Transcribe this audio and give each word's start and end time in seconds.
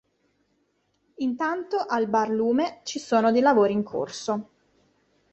Intanto, 1.17 1.77
al 1.85 2.07
Bar 2.07 2.29
Lume, 2.31 2.79
ci 2.81 2.97
sono 2.97 3.31
dei 3.31 3.41
lavori 3.41 3.73
in 3.73 3.83
corso. 3.83 4.49